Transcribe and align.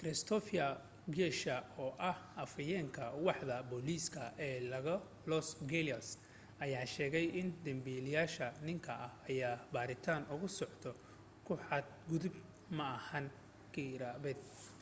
christopher 0.00 0.68
garcia 1.16 1.56
oo 1.84 1.90
ah 2.10 2.18
afayeenka 2.44 3.04
waaxda 3.24 3.56
booliska 3.70 4.22
ee 4.48 4.58
los 5.30 5.46
angeles 5.62 6.06
ayaa 6.64 6.86
sheegay 6.94 7.26
in 7.40 7.48
dambiilaha 7.66 8.46
ninka 8.66 8.92
ah 9.06 9.12
ayaa 9.30 9.56
baaritaan 9.74 10.22
ugu 10.34 10.48
socoto 10.58 10.90
ku 11.46 11.52
xad 11.66 11.86
gudub 12.08 12.34
ma 12.76 12.86
ahan 12.98 13.26
kharibaad 13.74 14.40